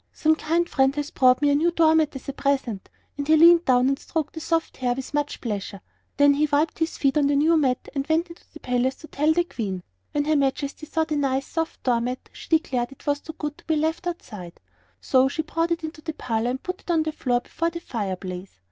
some 0.11 0.33
kind 0.35 0.67
friend 0.67 0.95
has 0.95 1.11
brought 1.11 1.43
me 1.43 1.51
a 1.51 1.53
new 1.53 1.69
door 1.69 1.93
mat 1.93 2.15
as 2.15 2.27
a 2.27 2.33
present," 2.33 2.89
and 3.19 3.27
he 3.27 3.37
leaned 3.37 3.63
down 3.65 3.87
and 3.87 3.99
stroked 3.99 4.33
the 4.33 4.39
soft 4.39 4.77
hair 4.77 4.95
with 4.95 5.13
much 5.13 5.39
pleasure. 5.39 5.79
Then 6.17 6.33
he 6.33 6.47
wiped 6.47 6.79
his 6.79 6.97
feet 6.97 7.19
on 7.19 7.27
the 7.27 7.35
new 7.35 7.55
mat 7.55 7.87
and 7.93 8.07
went 8.07 8.27
into 8.29 8.43
the 8.51 8.59
palace 8.61 8.95
to 8.95 9.07
tell 9.07 9.31
the 9.31 9.43
Queen. 9.43 9.83
When 10.11 10.25
her 10.25 10.35
Majesty 10.35 10.87
saw 10.87 11.03
the 11.03 11.17
nice, 11.17 11.45
soft 11.45 11.83
door 11.83 12.01
mat 12.01 12.29
she 12.33 12.49
declared 12.49 12.91
it 12.91 13.05
was 13.05 13.19
too 13.21 13.33
good 13.33 13.59
to 13.59 13.65
be 13.65 13.75
left 13.75 14.07
outside; 14.07 14.59
so 14.99 15.27
she 15.27 15.43
brought 15.43 15.69
it 15.69 15.83
into 15.83 16.01
the 16.01 16.13
parlor 16.13 16.49
and 16.49 16.63
put 16.63 16.81
it 16.81 16.89
on 16.89 17.03
the 17.03 17.11
floor 17.11 17.39
before 17.41 17.69
the 17.69 17.79
fire 17.79 18.15
place. 18.15 18.57